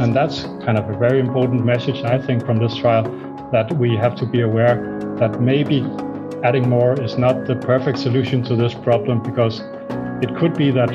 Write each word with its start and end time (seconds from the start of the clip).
And 0.00 0.16
that's 0.16 0.44
kind 0.64 0.78
of 0.78 0.88
a 0.88 0.96
very 0.96 1.20
important 1.20 1.62
message, 1.62 2.02
I 2.04 2.18
think, 2.18 2.46
from 2.46 2.56
this 2.56 2.74
trial 2.74 3.02
that 3.52 3.70
we 3.76 3.96
have 3.96 4.14
to 4.16 4.26
be 4.26 4.40
aware 4.40 4.98
that 5.18 5.42
maybe 5.42 5.82
adding 6.42 6.70
more 6.70 6.98
is 6.98 7.18
not 7.18 7.44
the 7.44 7.56
perfect 7.56 7.98
solution 7.98 8.42
to 8.44 8.56
this 8.56 8.72
problem 8.72 9.22
because 9.22 9.60
it 10.22 10.34
could 10.36 10.56
be 10.56 10.70
that 10.70 10.90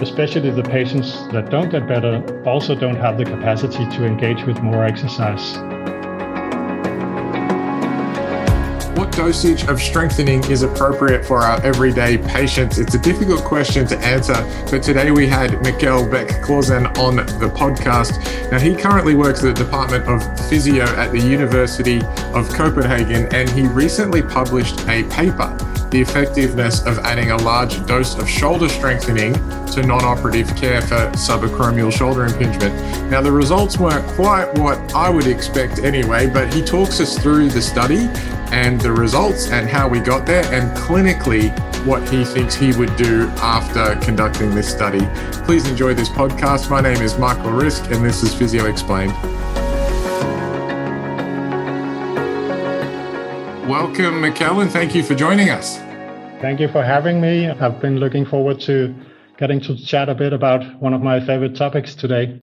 especially 0.00 0.50
the 0.50 0.62
patients 0.62 1.26
that 1.32 1.50
don't 1.50 1.70
get 1.70 1.88
better 1.88 2.42
also 2.46 2.76
don't 2.76 2.96
have 2.96 3.18
the 3.18 3.24
capacity 3.24 3.84
to 3.96 4.04
engage 4.04 4.44
with 4.44 4.62
more 4.62 4.84
exercise. 4.84 5.56
What 8.94 9.10
dosage 9.10 9.64
of 9.64 9.80
strengthening 9.80 10.44
is 10.44 10.62
appropriate 10.62 11.24
for 11.24 11.38
our 11.38 11.60
everyday 11.62 12.16
patients? 12.16 12.78
It's 12.78 12.94
a 12.94 12.98
difficult 12.98 13.42
question 13.44 13.88
to 13.88 13.98
answer, 13.98 14.34
but 14.70 14.84
today 14.84 15.10
we 15.10 15.26
had 15.26 15.50
Mikkel 15.64 16.08
Bek 16.08 16.40
Clausen 16.40 16.86
on 16.98 17.16
the 17.16 17.52
podcast. 17.52 18.50
Now, 18.52 18.60
he 18.60 18.76
currently 18.76 19.16
works 19.16 19.42
at 19.42 19.56
the 19.56 19.64
Department 19.64 20.04
of 20.04 20.48
Physio 20.48 20.84
at 20.84 21.10
the 21.10 21.18
University 21.18 22.02
of 22.34 22.48
Copenhagen, 22.50 23.26
and 23.34 23.50
he 23.50 23.66
recently 23.66 24.22
published 24.22 24.80
a 24.86 25.02
paper 25.10 25.56
the 25.94 26.00
effectiveness 26.00 26.84
of 26.86 26.98
adding 26.98 27.30
a 27.30 27.36
large 27.36 27.86
dose 27.86 28.18
of 28.18 28.28
shoulder 28.28 28.68
strengthening 28.68 29.32
to 29.64 29.80
non 29.86 30.04
operative 30.04 30.48
care 30.56 30.82
for 30.82 30.96
subacromial 31.12 31.92
shoulder 31.92 32.24
impingement. 32.24 32.74
Now, 33.08 33.20
the 33.20 33.30
results 33.30 33.78
weren't 33.78 34.04
quite 34.16 34.52
what 34.58 34.92
I 34.92 35.08
would 35.08 35.28
expect 35.28 35.78
anyway, 35.78 36.26
but 36.26 36.52
he 36.52 36.64
talks 36.64 36.98
us 36.98 37.16
through 37.16 37.50
the 37.50 37.62
study 37.62 38.08
and 38.50 38.80
the 38.80 38.90
results 38.90 39.52
and 39.52 39.68
how 39.68 39.86
we 39.86 40.00
got 40.00 40.26
there, 40.26 40.42
and 40.52 40.76
clinically 40.76 41.56
what 41.86 42.02
he 42.08 42.24
thinks 42.24 42.56
he 42.56 42.72
would 42.72 42.96
do 42.96 43.28
after 43.36 43.94
conducting 44.04 44.52
this 44.52 44.68
study. 44.68 45.06
Please 45.44 45.64
enjoy 45.68 45.94
this 45.94 46.08
podcast. 46.08 46.70
My 46.70 46.80
name 46.80 47.02
is 47.02 47.16
Michael 47.18 47.52
Risk, 47.52 47.84
and 47.92 48.04
this 48.04 48.24
is 48.24 48.34
Physio 48.34 48.66
Explained. 48.66 49.12
Welcome, 53.68 54.22
Mikkel, 54.22 54.60
and 54.60 54.70
thank 54.72 54.92
you 54.96 55.04
for 55.04 55.14
joining 55.14 55.50
us. 55.50 55.83
Thank 56.44 56.60
you 56.60 56.68
for 56.68 56.84
having 56.84 57.22
me. 57.22 57.48
I've 57.48 57.80
been 57.80 57.96
looking 57.96 58.26
forward 58.26 58.60
to 58.68 58.94
getting 59.38 59.62
to 59.62 59.74
chat 59.78 60.10
a 60.10 60.14
bit 60.14 60.34
about 60.34 60.78
one 60.78 60.92
of 60.92 61.00
my 61.00 61.18
favorite 61.18 61.56
topics 61.56 61.94
today. 61.94 62.38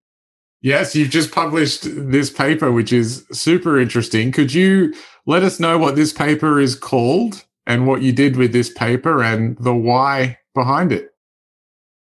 Yes, 0.60 0.96
you've 0.96 1.12
just 1.12 1.32
published 1.32 1.84
this 1.84 2.32
paper, 2.32 2.72
which 2.72 2.92
is 2.92 3.24
super 3.32 3.80
interesting. 3.80 4.32
Could 4.32 4.56
you 4.56 4.96
let 5.28 5.44
us 5.44 5.60
know 5.60 5.78
what 5.78 5.96
this 5.96 6.14
paper 6.14 6.60
is 6.60 6.74
called 6.74 7.46
and 7.68 7.86
what 7.86 8.02
you 8.02 8.12
did 8.12 8.38
with 8.38 8.54
this 8.54 8.72
paper 8.74 9.22
and 9.22 9.56
the 9.60 9.76
why 9.76 10.40
behind 10.56 10.92
it? 10.92 11.10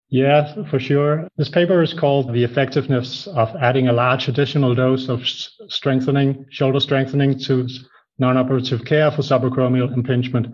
Yeah, 0.09 0.66
for 0.69 0.81
sure. 0.81 1.29
This 1.38 1.47
paper 1.47 1.81
is 1.81 1.93
called 1.93 2.33
The 2.33 2.43
Effectiveness 2.43 3.27
of 3.27 3.55
Adding 3.61 3.88
a 3.88 3.93
Large 3.93 4.27
Additional 4.27 4.75
Dose 4.75 5.07
of 5.07 5.25
Strengthening, 5.25 6.45
Shoulder 6.49 6.81
Strengthening 6.81 7.39
to 7.45 7.69
Non 8.19 8.35
Operative 8.35 8.83
Care 8.83 9.11
for 9.11 9.21
Subacromial 9.21 9.93
Impingement 9.93 10.47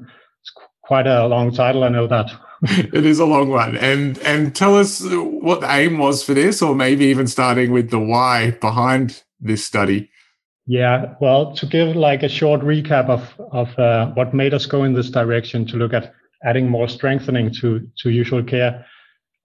quite 0.92 1.08
a 1.08 1.26
long 1.26 1.54
title. 1.54 1.86
I 1.86 1.88
know 1.88 2.06
that. 2.08 2.30
it 2.64 3.06
is 3.06 3.20
a 3.20 3.26
long 3.26 3.48
one. 3.48 3.78
And 3.78 4.18
and 4.20 4.54
tell 4.54 4.78
us 4.78 5.02
what 5.02 5.62
the 5.62 5.72
aim 5.72 6.00
was 6.00 6.22
for 6.22 6.34
this, 6.34 6.62
or 6.62 6.76
maybe 6.76 7.06
even 7.06 7.28
starting 7.28 7.72
with 7.72 7.92
the 7.92 8.00
why 8.00 8.52
behind 8.60 9.24
this 9.40 9.64
study. 9.64 10.10
Yeah, 10.68 11.14
well, 11.22 11.56
to 11.56 11.66
give 11.66 11.96
like 11.96 12.24
a 12.24 12.28
short 12.28 12.60
recap 12.60 13.08
of 13.08 13.24
of 13.54 13.80
uh, 13.80 14.08
what 14.16 14.34
made 14.34 14.54
us 14.54 14.66
go 14.66 14.84
in 14.84 14.94
this 14.94 15.10
direction 15.10 15.66
to 15.68 15.78
look 15.78 15.94
at 15.94 16.14
adding 16.44 16.68
more 16.68 16.90
strengthening 16.90 17.54
to 17.62 17.88
to 18.00 18.10
usual 18.10 18.44
care. 18.44 18.86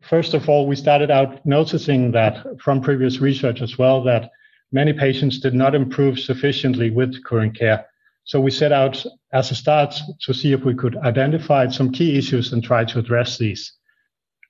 First 0.03 0.35
of 0.35 0.49
all, 0.49 0.67
we 0.67 0.75
started 0.75 1.13
out 1.13 1.47
noticing 1.47 2.11
that 2.11 2.45
from 2.61 2.81
previous 2.81 3.21
research 3.21 3.63
as 3.63 3.79
well 3.79 4.03
that 4.03 4.33
many 4.73 4.93
patients 4.93 5.39
did 5.39 5.55
not 5.55 5.77
improve 5.77 6.19
sufficiently 6.19 6.91
with 6.91 7.23
current 7.23 7.57
care. 7.57 7.87
So 8.27 8.41
we 8.41 8.51
set 8.51 8.73
out 8.73 9.05
as 9.33 9.51
a 9.51 9.55
start 9.55 9.95
to 10.23 10.35
see 10.35 10.53
if 10.53 10.65
we 10.65 10.75
could 10.75 10.97
identify 10.99 11.69
some 11.69 11.93
key 11.93 12.19
issues 12.19 12.53
and 12.53 12.63
try 12.63 12.85
to 12.85 12.99
address 12.99 13.39
these. 13.39 13.73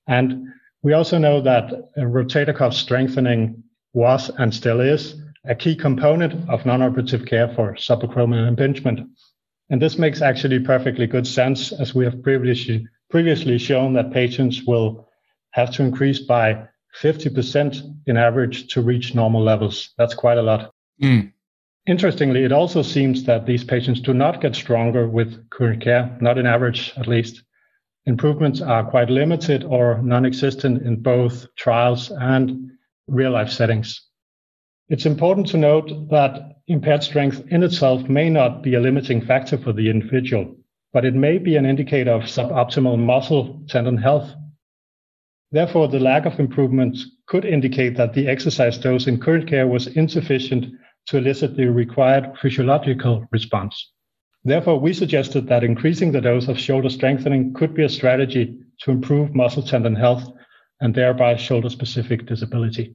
And 0.09 0.49
we 0.83 0.95
also 0.95 1.19
know 1.19 1.43
that 1.43 1.71
rotator 1.99 2.57
cuff 2.57 2.73
strengthening 2.73 3.63
was 3.93 4.31
and 4.39 4.53
still 4.53 4.81
is 4.81 5.21
a 5.45 5.55
key 5.55 5.77
component 5.77 6.49
of 6.49 6.65
non-operative 6.65 7.27
care 7.27 7.49
for 7.55 7.75
subacromial 7.75 8.49
impingement. 8.49 9.01
And 9.69 9.81
this 9.81 9.99
makes 9.99 10.23
actually 10.23 10.61
perfectly 10.61 11.07
good 11.07 11.27
sense 11.27 11.71
as 11.73 11.95
we 11.95 12.05
have 12.05 12.23
previously, 12.23 12.87
previously 13.11 13.59
shown 13.59 13.93
that 13.93 14.11
patients 14.11 14.63
will 14.67 15.09
have 15.51 15.71
to 15.73 15.83
increase 15.83 16.21
by 16.21 16.67
50% 17.01 17.95
in 18.07 18.17
average 18.17 18.73
to 18.73 18.81
reach 18.81 19.15
normal 19.15 19.43
levels. 19.43 19.91
That's 19.99 20.15
quite 20.15 20.39
a 20.39 20.43
lot. 20.43 20.73
Mm. 21.03 21.33
Interestingly, 21.87 22.43
it 22.43 22.51
also 22.51 22.83
seems 22.83 23.23
that 23.25 23.47
these 23.47 23.63
patients 23.63 24.01
do 24.01 24.13
not 24.13 24.41
get 24.41 24.57
stronger 24.57 25.09
with 25.09 25.49
current 25.51 25.81
care, 25.83 26.17
not 26.21 26.37
in 26.37 26.45
average 26.45 26.93
at 26.97 27.07
least. 27.07 27.45
Improvements 28.07 28.61
are 28.61 28.91
quite 28.91 29.09
limited 29.09 29.63
or 29.63 30.03
non 30.03 30.27
existent 30.27 30.83
in 30.83 31.01
both 31.01 31.47
trials 31.57 32.11
and 32.11 32.71
real 33.07 33.31
life 33.31 33.51
settings. 33.51 34.03
It's 34.89 35.07
important 35.07 35.47
to 35.49 35.59
note 35.59 36.11
that 36.11 36.57
impaired 36.67 37.05
strength 37.05 37.45
in 37.51 37.63
itself 37.63 38.09
may 38.09 38.31
not 38.31 38.63
be 38.65 38.75
a 38.75 38.81
limiting 38.81 39.21
factor 39.21 39.57
for 39.57 39.73
the 39.73 39.89
individual, 39.89 40.57
but 40.93 41.05
it 41.05 41.15
may 41.15 41.39
be 41.39 41.57
an 41.57 41.67
indicator 41.67 42.13
of 42.13 42.23
suboptimal 42.23 42.99
muscle 42.99 43.63
tendon 43.69 43.97
health. 43.97 44.33
Therefore, 45.53 45.87
the 45.87 46.01
lack 46.01 46.27
of 46.27 46.41
improvement 46.41 46.99
could 47.27 47.45
indicate 47.45 47.97
that 47.97 48.15
the 48.15 48.27
exercise 48.27 48.77
dose 48.77 49.07
in 49.07 49.21
current 49.21 49.49
care 49.49 49.69
was 49.69 49.87
insufficient 49.87 50.67
to 51.06 51.19
elicit 51.19 51.56
the 51.56 51.67
required 51.67 52.33
physiological 52.41 53.27
response. 53.31 53.93
Therefore, 54.44 54.78
we 54.78 54.93
suggested 54.93 55.49
that 55.49 55.65
increasing 55.65 56.12
the 56.12 56.21
dose 56.21 56.49
of 56.49 56.59
shoulder 56.59 56.89
strengthening 56.89 57.53
could 57.55 57.75
be 57.75 57.84
a 57.84 57.89
strategy 57.89 58.56
to 58.83 58.91
improve 58.91 59.34
muscle 59.34 59.62
tendon 59.62 59.97
health 59.97 60.25
and 60.81 60.95
thereby 60.95 61.37
shoulder 61.37 61.69
specific 61.69 62.27
disability. 62.27 62.95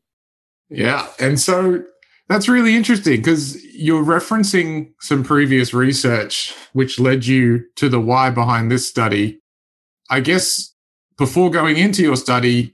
Yeah. 0.70 1.08
And 1.20 1.40
so 1.40 1.84
that's 2.30 2.48
really 2.48 2.76
interesting 2.76 3.18
because 3.18 3.62
you're 3.74 4.04
referencing 4.04 4.94
some 5.02 5.24
previous 5.24 5.74
research 5.74 6.56
which 6.72 7.00
led 7.00 7.26
you 7.26 7.66
to 7.76 7.90
the 7.90 8.00
why 8.00 8.30
behind 8.30 8.72
this 8.72 8.88
study. 8.88 9.42
I 10.10 10.22
guess 10.22 10.74
before 11.18 11.52
going 11.52 11.78
into 11.78 12.02
your 12.02 12.16
study, 12.16 12.74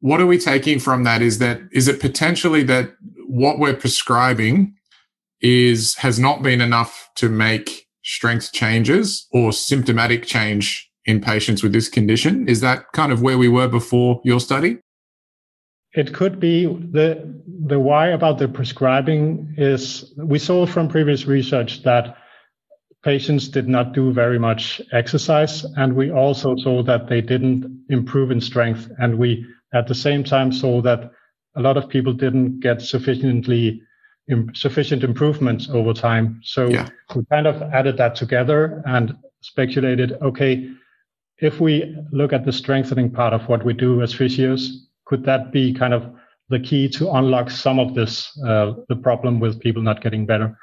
what 0.00 0.20
are 0.20 0.26
we 0.26 0.38
taking 0.38 0.80
from 0.80 1.04
that? 1.04 1.22
Is 1.22 1.38
that 1.38 1.60
is 1.70 1.86
it 1.86 2.00
potentially 2.00 2.64
that 2.64 2.90
what 3.28 3.58
we're 3.58 3.76
prescribing 3.76 4.74
is 5.40 5.94
has 5.96 6.18
not 6.18 6.42
been 6.42 6.60
enough 6.60 7.10
to 7.16 7.28
make 7.28 7.86
strength 8.02 8.52
changes 8.52 9.26
or 9.32 9.52
symptomatic 9.52 10.24
change 10.24 10.90
in 11.04 11.20
patients 11.20 11.62
with 11.62 11.72
this 11.72 11.88
condition. 11.88 12.48
Is 12.48 12.60
that 12.62 12.90
kind 12.92 13.12
of 13.12 13.22
where 13.22 13.38
we 13.38 13.48
were 13.48 13.68
before 13.68 14.20
your 14.24 14.40
study? 14.40 14.78
It 15.92 16.14
could 16.14 16.40
be 16.40 16.66
the 16.66 17.34
the 17.66 17.78
why 17.78 18.08
about 18.08 18.38
the 18.38 18.48
prescribing 18.48 19.54
is 19.56 20.12
we 20.16 20.38
saw 20.38 20.66
from 20.66 20.88
previous 20.88 21.26
research 21.26 21.82
that 21.82 22.16
patients 23.04 23.48
did 23.48 23.68
not 23.68 23.92
do 23.92 24.12
very 24.12 24.38
much 24.38 24.80
exercise 24.92 25.64
and 25.76 25.94
we 25.94 26.10
also 26.10 26.56
saw 26.56 26.82
that 26.82 27.08
they 27.08 27.20
didn't 27.20 27.84
improve 27.88 28.30
in 28.30 28.40
strength 28.40 28.90
and 28.98 29.18
we 29.18 29.46
at 29.72 29.86
the 29.86 29.94
same 29.94 30.24
time 30.24 30.52
saw 30.52 30.82
that 30.82 31.10
a 31.58 31.60
lot 31.60 31.76
of 31.76 31.88
people 31.88 32.12
didn't 32.12 32.60
get 32.60 32.80
sufficiently 32.80 33.82
sufficient 34.54 35.02
improvements 35.02 35.68
over 35.70 35.92
time. 35.92 36.40
So 36.44 36.68
yeah. 36.68 36.88
we 37.14 37.24
kind 37.30 37.46
of 37.46 37.62
added 37.62 37.96
that 37.96 38.14
together 38.14 38.82
and 38.86 39.16
speculated, 39.40 40.12
okay, 40.22 40.70
if 41.38 41.60
we 41.60 41.96
look 42.12 42.32
at 42.32 42.44
the 42.44 42.52
strengthening 42.52 43.10
part 43.10 43.32
of 43.32 43.48
what 43.48 43.64
we 43.64 43.72
do 43.72 44.02
as 44.02 44.14
physios, 44.14 44.68
could 45.06 45.24
that 45.24 45.50
be 45.50 45.72
kind 45.72 45.94
of 45.94 46.10
the 46.50 46.60
key 46.60 46.88
to 46.90 47.10
unlock 47.10 47.50
some 47.50 47.78
of 47.78 47.94
this, 47.94 48.38
uh, 48.46 48.74
the 48.88 48.96
problem 48.96 49.40
with 49.40 49.60
people 49.60 49.82
not 49.82 50.02
getting 50.02 50.26
better? 50.26 50.56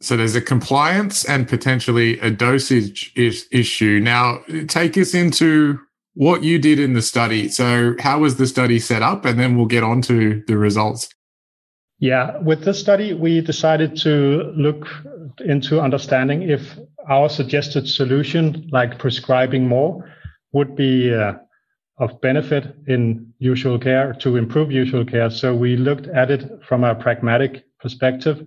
So 0.00 0.16
there's 0.16 0.36
a 0.36 0.40
compliance 0.40 1.24
and 1.24 1.48
potentially 1.48 2.20
a 2.20 2.30
dosage 2.30 3.12
is- 3.16 3.48
issue. 3.50 3.98
Now, 4.00 4.40
take 4.68 4.96
us 4.96 5.14
into 5.14 5.80
what 6.18 6.42
you 6.42 6.58
did 6.58 6.80
in 6.80 6.94
the 6.94 7.02
study. 7.02 7.48
So, 7.48 7.94
how 8.00 8.18
was 8.18 8.38
the 8.38 8.46
study 8.48 8.80
set 8.80 9.02
up? 9.02 9.24
And 9.24 9.38
then 9.38 9.56
we'll 9.56 9.66
get 9.66 9.84
on 9.84 10.02
to 10.02 10.42
the 10.48 10.58
results. 10.58 11.08
Yeah, 12.00 12.38
with 12.38 12.64
this 12.64 12.80
study, 12.80 13.14
we 13.14 13.40
decided 13.40 13.96
to 13.98 14.52
look 14.56 14.88
into 15.44 15.80
understanding 15.80 16.42
if 16.42 16.76
our 17.08 17.28
suggested 17.28 17.88
solution, 17.88 18.68
like 18.72 18.98
prescribing 18.98 19.68
more, 19.68 20.12
would 20.52 20.74
be 20.74 21.14
uh, 21.14 21.34
of 21.98 22.20
benefit 22.20 22.74
in 22.88 23.32
usual 23.38 23.78
care 23.78 24.12
to 24.14 24.36
improve 24.36 24.72
usual 24.72 25.04
care. 25.04 25.30
So 25.30 25.54
we 25.54 25.76
looked 25.76 26.08
at 26.08 26.32
it 26.32 26.64
from 26.66 26.82
a 26.82 26.96
pragmatic 26.96 27.64
perspective. 27.78 28.44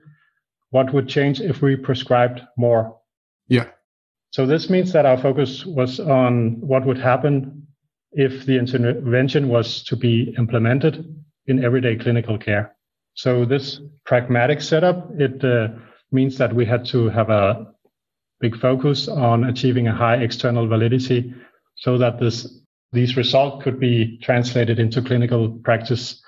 What 0.71 0.93
would 0.93 1.07
change 1.07 1.39
if 1.39 1.61
we 1.61 1.77
prescribed 1.77 2.41
more? 2.57 2.97
Yeah. 3.47 3.67
So 4.31 4.45
this 4.45 4.69
means 4.69 4.93
that 4.93 5.05
our 5.05 5.17
focus 5.17 5.65
was 5.65 5.99
on 5.99 6.59
what 6.61 6.85
would 6.85 6.97
happen 6.97 7.67
if 8.13 8.45
the 8.45 8.57
intervention 8.57 9.49
was 9.49 9.83
to 9.83 9.95
be 9.95 10.33
implemented 10.37 11.15
in 11.47 11.63
everyday 11.63 11.97
clinical 11.97 12.37
care. 12.37 12.75
So 13.13 13.45
this 13.45 13.81
pragmatic 14.05 14.61
setup, 14.61 15.09
it 15.19 15.43
uh, 15.43 15.69
means 16.11 16.37
that 16.37 16.53
we 16.53 16.65
had 16.65 16.85
to 16.85 17.09
have 17.09 17.29
a 17.29 17.67
big 18.39 18.57
focus 18.57 19.07
on 19.07 19.43
achieving 19.43 19.87
a 19.87 19.95
high 19.95 20.15
external 20.15 20.67
validity 20.67 21.33
so 21.75 21.97
that 21.97 22.19
this 22.19 22.57
these 22.93 23.15
results 23.15 23.63
could 23.63 23.79
be 23.79 24.17
translated 24.17 24.77
into 24.77 25.01
clinical 25.01 25.49
practice 25.63 26.21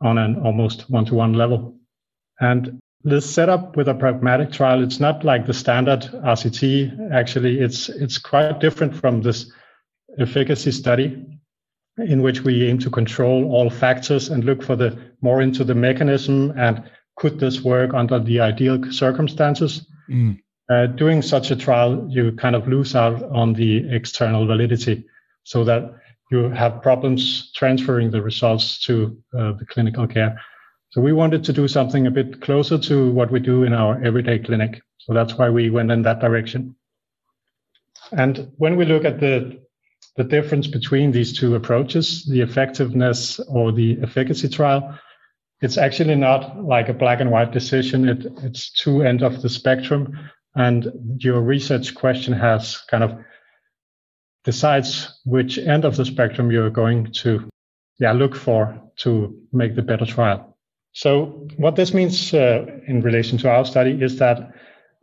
on 0.00 0.16
an 0.16 0.40
almost 0.42 0.88
one-to-one 0.88 1.34
level. 1.34 1.76
And 2.40 2.80
this 3.04 3.28
setup 3.28 3.76
with 3.76 3.88
a 3.88 3.94
pragmatic 3.94 4.52
trial, 4.52 4.82
it's 4.82 5.00
not 5.00 5.24
like 5.24 5.46
the 5.46 5.54
standard 5.54 6.00
RCT. 6.00 7.12
Actually, 7.12 7.60
it's 7.60 7.88
it's 7.88 8.18
quite 8.18 8.60
different 8.60 8.94
from 8.94 9.22
this 9.22 9.52
efficacy 10.18 10.72
study 10.72 11.24
in 11.98 12.22
which 12.22 12.42
we 12.42 12.68
aim 12.68 12.78
to 12.78 12.90
control 12.90 13.50
all 13.52 13.70
factors 13.70 14.28
and 14.28 14.44
look 14.44 14.62
for 14.62 14.76
the 14.76 14.96
more 15.20 15.42
into 15.42 15.64
the 15.64 15.74
mechanism 15.74 16.52
and 16.56 16.82
could 17.16 17.38
this 17.40 17.62
work 17.62 17.92
under 17.94 18.18
the 18.20 18.40
ideal 18.40 18.92
circumstances. 18.92 19.86
Mm. 20.08 20.38
Uh, 20.70 20.86
doing 20.86 21.22
such 21.22 21.50
a 21.50 21.56
trial, 21.56 22.06
you 22.08 22.32
kind 22.32 22.54
of 22.54 22.68
lose 22.68 22.94
out 22.94 23.22
on 23.30 23.54
the 23.54 23.88
external 23.90 24.46
validity 24.46 25.04
so 25.42 25.64
that 25.64 25.94
you 26.30 26.50
have 26.50 26.82
problems 26.82 27.50
transferring 27.52 28.10
the 28.10 28.20
results 28.20 28.84
to 28.84 29.16
uh, 29.36 29.52
the 29.52 29.64
clinical 29.66 30.06
care. 30.06 30.38
So 30.90 31.00
we 31.00 31.12
wanted 31.12 31.44
to 31.44 31.52
do 31.52 31.68
something 31.68 32.06
a 32.06 32.10
bit 32.10 32.40
closer 32.40 32.78
to 32.78 33.10
what 33.10 33.30
we 33.30 33.40
do 33.40 33.64
in 33.64 33.72
our 33.72 34.02
everyday 34.02 34.38
clinic. 34.38 34.80
So 34.98 35.12
that's 35.12 35.34
why 35.34 35.50
we 35.50 35.70
went 35.70 35.90
in 35.90 36.02
that 36.02 36.20
direction. 36.20 36.76
And 38.12 38.50
when 38.56 38.76
we 38.76 38.84
look 38.84 39.04
at 39.04 39.20
the 39.20 39.60
the 40.16 40.24
difference 40.24 40.66
between 40.66 41.12
these 41.12 41.38
two 41.38 41.54
approaches, 41.54 42.24
the 42.26 42.40
effectiveness 42.40 43.38
or 43.40 43.70
the 43.70 43.98
efficacy 44.02 44.48
trial, 44.48 44.98
it's 45.60 45.78
actually 45.78 46.16
not 46.16 46.60
like 46.64 46.88
a 46.88 46.94
black 46.94 47.20
and 47.20 47.30
white 47.30 47.52
decision. 47.52 48.08
It, 48.08 48.26
it's 48.42 48.72
two 48.72 49.02
end 49.02 49.22
of 49.22 49.42
the 49.42 49.48
spectrum. 49.48 50.18
And 50.56 50.90
your 51.18 51.40
research 51.40 51.94
question 51.94 52.32
has 52.32 52.78
kind 52.90 53.04
of 53.04 53.16
decides 54.44 55.20
which 55.24 55.58
end 55.58 55.84
of 55.84 55.96
the 55.96 56.04
spectrum 56.04 56.50
you're 56.50 56.70
going 56.70 57.12
to 57.22 57.48
yeah, 58.00 58.12
look 58.12 58.34
for 58.34 58.80
to 58.98 59.36
make 59.52 59.76
the 59.76 59.82
better 59.82 60.06
trial. 60.06 60.57
So 60.92 61.46
what 61.56 61.76
this 61.76 61.94
means 61.94 62.34
uh, 62.34 62.66
in 62.86 63.02
relation 63.02 63.38
to 63.38 63.50
our 63.50 63.64
study 63.64 64.02
is 64.02 64.18
that 64.18 64.52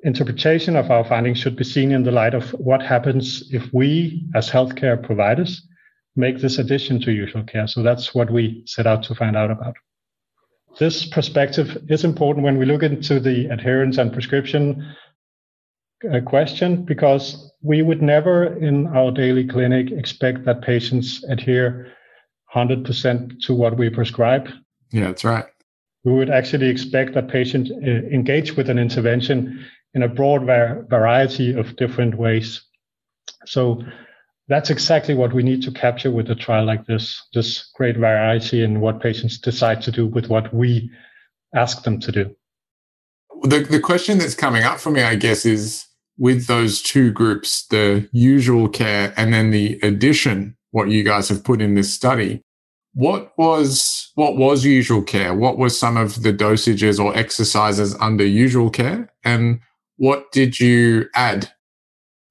interpretation 0.04 0.76
of 0.76 0.92
our 0.92 1.04
findings 1.04 1.40
should 1.40 1.56
be 1.56 1.64
seen 1.64 1.92
in 1.92 2.04
the 2.04 2.12
light 2.12 2.34
of 2.34 2.50
what 2.52 2.82
happens 2.82 3.52
if 3.52 3.74
we, 3.74 4.28
as 4.36 4.50
healthcare 4.50 5.02
providers, 5.02 5.68
make 6.16 6.40
this 6.40 6.60
addition 6.60 7.02
to 7.02 7.12
usual 7.12 7.44
care. 7.44 7.68
So 7.68 7.82
that's 7.82 8.14
what 8.14 8.32
we 8.32 8.64
set 8.66 8.88
out 8.88 9.04
to 9.04 9.16
find 9.16 9.36
out 9.36 9.52
about. 9.52 9.76
This 10.80 11.06
perspective 11.06 11.78
is 11.90 12.04
important 12.04 12.44
when 12.44 12.58
we 12.58 12.66
look 12.66 12.84
into 12.84 13.20
the 13.20 13.46
adherence 13.48 13.98
and 13.98 14.12
prescription 14.12 14.96
uh, 16.12 16.20
question 16.20 16.84
because 16.84 17.52
we 17.62 17.82
would 17.82 18.02
never 18.02 18.58
in 18.58 18.88
our 18.88 19.12
daily 19.12 19.48
clinic 19.48 19.92
expect 19.92 20.46
that 20.46 20.62
patients 20.62 21.24
adhere 21.24 21.92
100% 22.54 23.40
to 23.42 23.56
what 23.56 23.78
we 23.78 23.90
prescribe. 23.90 24.50
Yeah, 24.92 25.08
that's 25.08 25.24
right. 25.24 25.46
We 26.06 26.14
would 26.14 26.30
actually 26.30 26.70
expect 26.70 27.16
that 27.16 27.28
patient 27.28 27.72
uh, 27.72 27.90
engage 28.16 28.56
with 28.56 28.70
an 28.70 28.80
intervention 28.80 29.66
in 29.94 30.04
a 30.04 30.08
broad 30.08 30.46
variety 30.90 31.54
of 31.54 31.76
different 31.76 32.16
ways. 32.16 32.62
So 33.46 33.82
that's 34.48 34.70
exactly 34.70 35.16
what 35.16 35.34
we 35.34 35.42
need 35.42 35.64
to 35.64 35.72
capture 35.72 36.12
with 36.12 36.30
a 36.30 36.36
trial 36.36 36.66
like 36.66 36.86
this, 36.86 37.22
this 37.34 37.72
great 37.76 37.98
variety 37.98 38.64
in 38.64 38.82
what 38.82 39.02
patients 39.02 39.40
decide 39.40 39.82
to 39.82 39.92
do 39.92 40.06
with 40.06 40.28
what 40.28 40.54
we 40.54 40.92
ask 41.56 41.84
them 41.84 42.00
to 42.02 42.12
do. 42.12 42.36
The, 43.42 43.62
the 43.62 43.80
question 43.80 44.20
that's 44.20 44.36
coming 44.36 44.64
up 44.64 44.80
for 44.80 44.92
me, 44.92 45.02
I 45.02 45.16
guess, 45.16 45.46
is 45.46 45.86
with 46.18 46.46
those 46.46 46.82
two 46.82 47.12
groups, 47.12 47.66
the 47.68 48.08
usual 48.12 48.70
care 48.70 49.14
and 49.18 49.34
then 49.34 49.50
the 49.50 49.80
addition, 49.82 50.56
what 50.72 50.90
you 50.90 51.04
guys 51.04 51.30
have 51.30 51.44
put 51.44 51.62
in 51.62 51.76
this 51.76 51.94
study, 51.94 52.44
what 52.96 53.38
was 53.38 54.12
what 54.16 54.38
was 54.38 54.64
usual 54.64 55.04
care? 55.04 55.36
What 55.36 55.58
were 55.58 55.70
some 55.70 55.98
of 55.98 56.24
the 56.24 56.34
dosages 56.34 56.98
or 56.98 57.16
exercises 57.16 57.96
under 58.00 58.26
usual 58.26 58.70
care? 58.70 59.12
And 59.24 59.60
what 59.98 60.32
did 60.32 60.60
you 60.60 61.08
add? 61.14 61.52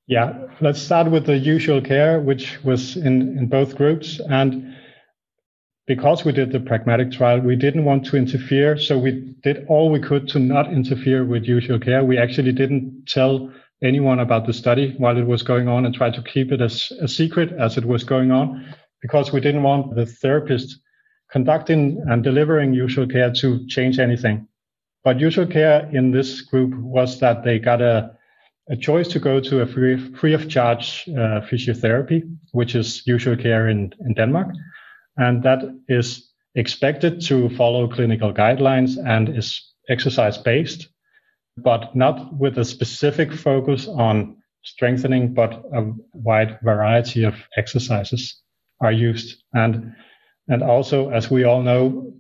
Yeah, 0.07 0.33
let's 0.61 0.81
start 0.81 1.11
with 1.11 1.27
the 1.27 1.37
usual 1.37 1.81
care, 1.81 2.21
which 2.21 2.63
was 2.65 2.97
in, 2.97 3.39
in 3.39 3.47
both 3.49 3.77
groups. 3.77 4.21
And 4.31 4.75
because 5.87 6.25
we 6.25 6.33
did 6.33 6.53
the 6.53 6.61
pragmatic 6.61 7.13
trial, 7.13 7.41
we 7.41 7.57
didn't 7.57 7.85
want 7.85 8.07
to 8.07 8.17
interfere. 8.17 8.79
So 8.79 8.99
we 8.99 9.35
did 9.43 9.67
all 9.69 9.91
we 9.91 10.01
could 10.01 10.29
to 10.29 10.39
not 10.39 10.73
interfere 10.73 11.25
with 11.27 11.45
usual 11.45 11.79
care. 11.79 12.05
We 12.05 12.17
actually 12.17 12.53
didn't 12.53 13.05
tell 13.07 13.53
anyone 13.83 14.19
about 14.19 14.47
the 14.47 14.55
study 14.55 14.95
while 14.97 15.19
it 15.19 15.27
was 15.27 15.43
going 15.43 15.69
on 15.69 15.85
and 15.85 15.95
tried 15.95 16.15
to 16.15 16.23
keep 16.23 16.53
it 16.53 16.63
as 16.63 16.91
a 17.03 17.09
secret 17.09 17.53
as 17.53 17.77
it 17.77 17.85
was 17.85 18.03
going 18.03 18.31
on 18.31 18.75
because 19.05 19.35
we 19.35 19.41
didn't 19.41 19.63
want 19.63 19.95
the 19.95 20.07
therapist 20.07 20.81
conducting 21.31 22.03
and 22.09 22.25
delivering 22.25 22.73
usual 22.73 23.07
care 23.07 23.31
to 23.31 23.67
change 23.67 23.99
anything. 23.99 24.49
But 25.05 25.21
usual 25.21 25.47
care 25.47 25.91
in 25.93 26.11
this 26.11 26.41
group 26.41 26.75
was 26.75 27.21
that 27.21 27.45
they 27.45 27.59
got 27.59 27.83
a, 27.83 28.17
a 28.71 28.77
choice 28.77 29.09
to 29.09 29.19
go 29.19 29.41
to 29.41 29.61
a 29.61 29.67
free, 29.67 29.99
free 30.15 30.33
of 30.33 30.49
charge 30.49 31.05
uh, 31.11 31.43
physiotherapy, 31.43 32.23
which 32.53 32.75
is 32.75 33.07
usual 33.07 33.37
care 33.37 33.69
in, 33.69 33.93
in 34.07 34.15
Denmark. 34.15 34.49
And 35.19 35.43
that 35.43 35.61
is 35.87 36.33
expected 36.55 37.21
to 37.27 37.51
follow 37.51 37.87
clinical 37.89 38.33
guidelines 38.33 38.97
and 39.07 39.37
is 39.37 39.71
exercise 39.91 40.39
based, 40.39 40.89
but 41.59 41.95
not 41.95 42.33
with 42.39 42.57
a 42.57 42.65
specific 42.65 43.35
focus 43.35 43.87
on 43.87 44.39
strengthening, 44.63 45.35
but 45.35 45.63
a 45.75 45.93
wide 46.15 46.59
variety 46.63 47.25
of 47.25 47.35
exercises 47.59 48.41
are 48.81 48.93
used. 48.93 49.43
And, 49.53 49.95
and 50.49 50.63
also, 50.63 51.11
as 51.11 51.31
we 51.31 51.45
all 51.45 51.63
know, 51.63 52.13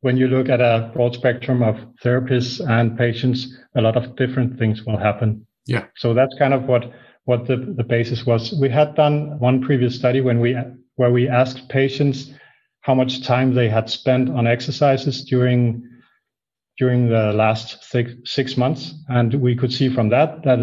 when 0.00 0.16
you 0.16 0.28
look 0.28 0.48
at 0.48 0.60
a 0.60 0.90
broad 0.94 1.14
spectrum 1.14 1.62
of 1.62 1.76
therapists 2.04 2.66
and 2.68 2.96
patients, 2.96 3.56
a 3.76 3.80
lot 3.80 3.96
of 3.96 4.16
different 4.16 4.58
things 4.58 4.84
will 4.84 4.96
happen. 4.98 5.46
Yeah. 5.66 5.86
So 5.96 6.14
that's 6.14 6.34
kind 6.38 6.54
of 6.54 6.64
what 6.64 6.92
what 7.24 7.46
the, 7.46 7.56
the 7.76 7.84
basis 7.84 8.24
was. 8.24 8.54
We 8.58 8.70
had 8.70 8.94
done 8.94 9.38
one 9.38 9.60
previous 9.60 9.94
study 9.94 10.22
when 10.22 10.40
we 10.40 10.56
where 10.94 11.10
we 11.10 11.28
asked 11.28 11.68
patients 11.68 12.30
how 12.80 12.94
much 12.94 13.22
time 13.22 13.54
they 13.54 13.68
had 13.68 13.90
spent 13.90 14.30
on 14.30 14.46
exercises 14.46 15.24
during 15.24 15.82
during 16.78 17.08
the 17.08 17.32
last 17.32 17.84
six, 17.84 18.12
six 18.24 18.56
months, 18.56 18.94
and 19.08 19.34
we 19.34 19.56
could 19.56 19.72
see 19.72 19.88
from 19.88 20.08
that 20.10 20.42
that 20.44 20.60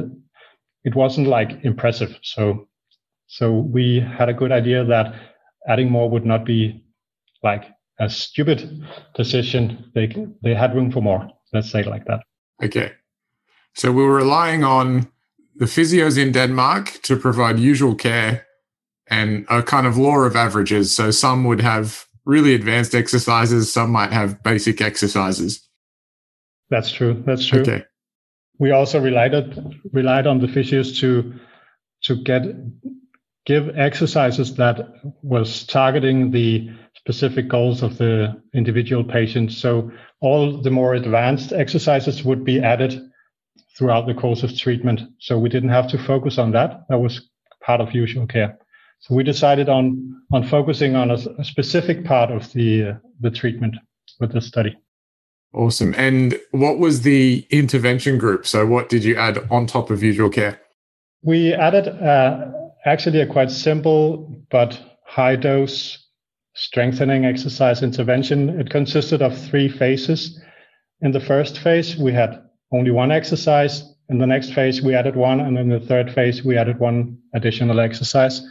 it 0.85 0.95
wasn't 0.95 1.27
like 1.27 1.63
impressive. 1.63 2.17
So 2.23 2.67
so 3.27 3.51
we 3.51 3.99
had 3.99 4.29
a 4.29 4.33
good 4.33 4.51
idea 4.51 4.83
that 4.85 5.13
adding 5.67 5.89
more 5.89 6.09
would 6.09 6.25
not 6.25 6.45
be 6.45 6.83
like 7.43 7.65
a 7.99 8.09
stupid 8.09 8.83
decision. 9.15 9.91
They 9.95 10.13
they 10.43 10.53
had 10.53 10.75
room 10.75 10.91
for 10.91 11.01
more. 11.01 11.27
Let's 11.53 11.71
say 11.71 11.83
like 11.83 12.05
that. 12.05 12.21
Okay, 12.63 12.91
so 13.75 13.91
we 13.91 14.03
were 14.03 14.15
relying 14.15 14.63
on 14.63 15.07
the 15.55 15.65
physios 15.65 16.17
in 16.17 16.31
Denmark 16.31 16.99
to 17.03 17.15
provide 17.15 17.59
usual 17.59 17.95
care 17.95 18.45
and 19.07 19.45
a 19.49 19.61
kind 19.61 19.87
of 19.87 19.97
law 19.97 20.17
of 20.19 20.35
averages. 20.35 20.93
So 20.95 21.11
some 21.11 21.43
would 21.45 21.61
have 21.61 22.05
really 22.25 22.55
advanced 22.55 22.95
exercises, 22.95 23.71
some 23.71 23.91
might 23.91 24.11
have 24.11 24.41
basic 24.43 24.81
exercises. 24.81 25.61
That's 26.69 26.91
true. 26.91 27.23
That's 27.25 27.45
true. 27.45 27.61
Okay. 27.61 27.83
We 28.59 28.71
also 28.71 28.99
relied 28.99 29.33
relied 29.91 30.27
on 30.27 30.39
the 30.39 30.47
physios 30.47 30.99
to 30.99 31.33
to 32.03 32.15
get 32.15 32.43
give 33.45 33.77
exercises 33.77 34.55
that 34.55 34.77
was 35.21 35.65
targeting 35.65 36.31
the 36.31 36.69
specific 36.95 37.47
goals 37.47 37.83
of 37.83 37.97
the 37.97 38.41
individual 38.53 39.03
patient. 39.03 39.51
So 39.51 39.91
all 40.19 40.61
the 40.61 40.71
more 40.71 40.95
advanced 40.95 41.53
exercises 41.53 42.23
would 42.23 42.43
be 42.43 42.59
added 42.59 42.99
throughout 43.77 44.07
the 44.07 44.13
course 44.13 44.43
of 44.43 44.57
treatment. 44.57 45.01
So 45.19 45.37
we 45.37 45.49
didn't 45.49 45.69
have 45.69 45.87
to 45.89 45.97
focus 45.97 46.37
on 46.37 46.51
that. 46.51 46.85
That 46.89 46.99
was 46.99 47.29
part 47.61 47.81
of 47.81 47.93
usual 47.93 48.25
care. 48.25 48.57
So 48.99 49.13
we 49.13 49.23
decided 49.23 49.69
on 49.69 50.23
on 50.33 50.47
focusing 50.47 50.95
on 50.95 51.11
a, 51.11 51.17
a 51.37 51.43
specific 51.43 52.05
part 52.05 52.31
of 52.31 52.51
the 52.53 52.83
uh, 52.83 52.93
the 53.19 53.29
treatment 53.29 53.75
with 54.19 54.31
the 54.31 54.41
study. 54.41 54.75
Awesome. 55.53 55.93
And 55.95 56.39
what 56.51 56.79
was 56.79 57.01
the 57.01 57.45
intervention 57.49 58.17
group? 58.17 58.47
So 58.47 58.65
what 58.65 58.89
did 58.89 59.03
you 59.03 59.15
add 59.15 59.37
on 59.51 59.67
top 59.67 59.89
of 59.89 60.03
usual 60.03 60.29
care? 60.29 60.59
We 61.21 61.53
added 61.53 61.87
uh, 61.87 62.51
actually 62.85 63.21
a 63.21 63.27
quite 63.27 63.51
simple 63.51 64.43
but 64.49 64.79
high 65.05 65.35
dose 65.35 66.05
strengthening 66.53 67.25
exercise 67.25 67.83
intervention. 67.83 68.59
It 68.59 68.69
consisted 68.69 69.21
of 69.21 69.37
three 69.37 69.67
phases. 69.67 70.39
In 71.01 71.11
the 71.11 71.19
first 71.19 71.59
phase, 71.59 71.97
we 71.97 72.13
had 72.13 72.41
only 72.71 72.91
one 72.91 73.11
exercise. 73.11 73.83
In 74.09 74.19
the 74.19 74.27
next 74.27 74.53
phase, 74.53 74.81
we 74.81 74.95
added 74.95 75.15
one. 75.15 75.41
And 75.41 75.57
in 75.57 75.69
the 75.69 75.79
third 75.79 76.13
phase, 76.13 76.43
we 76.43 76.57
added 76.57 76.79
one 76.79 77.17
additional 77.33 77.79
exercise. 77.79 78.41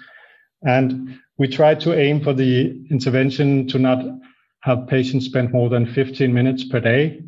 And 0.62 1.18
we 1.38 1.48
tried 1.48 1.80
to 1.80 1.98
aim 1.98 2.22
for 2.22 2.32
the 2.32 2.86
intervention 2.90 3.66
to 3.68 3.78
not 3.78 4.04
have 4.60 4.86
patients 4.86 5.26
spend 5.26 5.52
more 5.52 5.68
than 5.68 5.86
15 5.86 6.32
minutes 6.32 6.64
per 6.64 6.80
day 6.80 7.22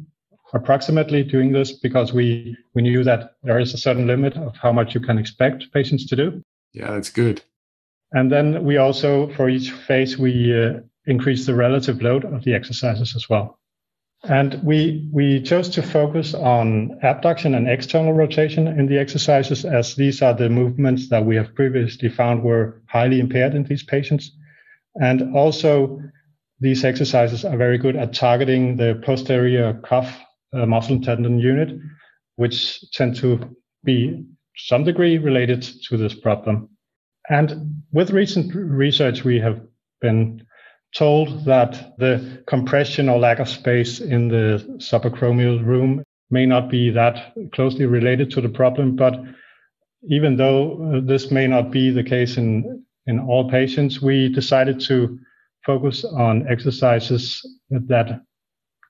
approximately 0.55 1.23
doing 1.23 1.53
this 1.53 1.73
because 1.73 2.13
we, 2.13 2.57
we 2.75 2.83
knew 2.83 3.03
that 3.05 3.33
there 3.43 3.59
is 3.59 3.75
a 3.75 3.79
certain 3.79 4.07
limit 4.07 4.37
of 4.37 4.55
how 4.57 4.73
much 4.73 4.95
you 4.95 5.01
can 5.01 5.19
expect 5.19 5.73
patients 5.73 6.07
to 6.07 6.17
do. 6.17 6.43
Yeah, 6.77 6.93
that's 6.93 7.09
good. 7.11 7.43
And 8.13 8.31
then 8.31 8.65
we 8.65 8.77
also, 8.77 9.33
for 9.35 9.49
each 9.49 9.71
phase, 9.71 10.19
we 10.19 10.55
uh, 10.55 10.81
increase 11.07 11.47
the 11.47 11.55
relative 11.55 12.03
load 12.03 12.25
of 12.25 12.45
the 12.45 12.55
exercises 12.55 13.17
as 13.17 13.29
well. 13.31 13.59
And 14.25 14.61
we, 14.63 15.09
we 15.13 15.41
chose 15.43 15.71
to 15.71 15.83
focus 15.83 16.35
on 16.35 16.99
abduction 17.03 17.55
and 17.55 17.69
external 17.69 18.13
rotation 18.13 18.67
in 18.67 18.87
the 18.87 18.99
exercises 18.99 19.65
as 19.65 19.95
these 19.95 20.21
are 20.21 20.35
the 20.35 20.51
movements 20.51 21.09
that 21.09 21.25
we 21.25 21.37
have 21.37 21.55
previously 21.55 22.09
found 22.09 22.43
were 22.43 22.83
highly 22.87 23.21
impaired 23.21 23.55
in 23.55 23.65
these 23.65 23.83
patients. 23.83 24.31
And 24.97 25.35
also, 25.35 26.01
these 26.61 26.85
exercises 26.85 27.45
are 27.45 27.57
very 27.57 27.79
good 27.79 27.97
at 27.97 28.13
targeting 28.13 28.77
the 28.77 29.01
posterior 29.05 29.75
cuff 29.85 30.19
uh, 30.53 30.67
muscle 30.67 31.01
tendon 31.01 31.39
unit, 31.39 31.79
which 32.37 32.91
tend 32.93 33.17
to 33.17 33.57
be 33.85 34.27
some 34.57 34.85
degree 34.85 35.19
related 35.19 35.63
to 35.89 35.97
this 35.97 36.15
problem. 36.15 36.69
And 37.29 37.83
with 37.93 38.11
recent 38.11 38.55
research, 38.55 39.25
we 39.25 39.41
have 39.41 39.61
been 40.01 40.47
told 40.95 41.45
that 41.45 41.97
the 41.99 42.43
compression 42.47 43.09
or 43.09 43.19
lack 43.19 43.39
of 43.39 43.49
space 43.49 44.01
in 44.01 44.29
the 44.29 44.65
subacromial 44.79 45.65
room 45.65 46.03
may 46.31 46.47
not 46.47 46.71
be 46.71 46.91
that 46.91 47.35
closely 47.53 47.87
related 47.87 48.31
to 48.31 48.41
the 48.41 48.49
problem. 48.49 48.97
But 48.97 49.21
even 50.09 50.37
though 50.37 50.95
uh, 50.97 51.01
this 51.05 51.31
may 51.31 51.47
not 51.47 51.71
be 51.71 51.91
the 51.91 52.03
case 52.03 52.37
in, 52.37 52.85
in 53.07 53.19
all 53.19 53.51
patients, 53.51 54.01
we 54.01 54.29
decided 54.29 54.81
to 54.81 55.19
focus 55.65 56.05
on 56.05 56.47
exercises 56.49 57.45
that 57.71 58.21